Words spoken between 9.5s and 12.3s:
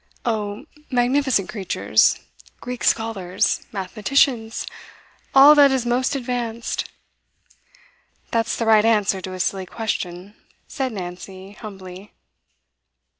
question,' said Nancy humbly.